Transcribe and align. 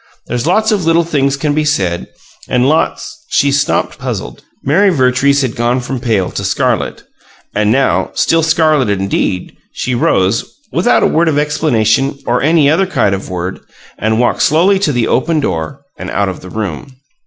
There's 0.25 0.47
lots 0.47 0.71
of 0.71 0.83
little 0.83 1.03
things 1.03 1.37
can 1.37 1.53
be 1.53 1.63
said, 1.63 2.07
and 2.47 2.67
lots" 2.67 3.19
She 3.37 3.51
stopped, 3.51 3.99
puzzled. 3.99 4.41
Mary 4.63 4.89
Vertrees 4.89 5.43
had 5.43 5.55
gone 5.55 5.79
from 5.79 5.99
pale 5.99 6.31
to 6.31 6.43
scarlet, 6.43 7.03
and 7.53 7.71
now, 7.71 8.09
still 8.15 8.41
scarlet 8.41 8.89
indeed, 8.89 9.55
she 9.73 9.93
rose, 9.93 10.43
without 10.71 11.03
a 11.03 11.05
word 11.05 11.27
of 11.27 11.37
explanation, 11.37 12.17
or 12.25 12.41
any 12.41 12.67
other 12.67 12.87
kind 12.87 13.13
of 13.13 13.29
word, 13.29 13.59
and 13.99 14.19
walked 14.19 14.41
slowly 14.41 14.79
to 14.79 14.91
the 14.91 15.07
open 15.07 15.39
door 15.39 15.81
and 15.99 16.09
out 16.09 16.29
of 16.29 16.39
the 16.41 16.49
room. 16.49 16.95